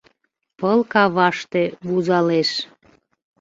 [0.59, 2.49] Пыл каваште вузалеш